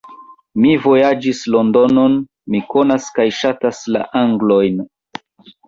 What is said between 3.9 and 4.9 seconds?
la Anglojn.